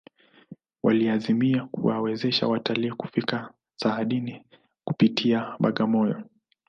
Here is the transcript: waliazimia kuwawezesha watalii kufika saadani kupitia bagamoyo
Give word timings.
waliazimia 0.83 1.65
kuwawezesha 1.71 2.47
watalii 2.47 2.91
kufika 2.91 3.53
saadani 3.75 4.45
kupitia 4.85 5.55
bagamoyo 5.59 6.23